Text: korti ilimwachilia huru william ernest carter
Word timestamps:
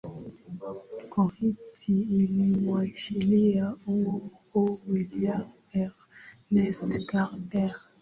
korti 1.09 1.95
ilimwachilia 2.17 3.73
huru 3.85 4.31
william 4.87 5.45
ernest 5.73 7.05
carter 7.05 7.75